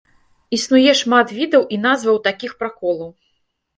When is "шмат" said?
1.01-1.27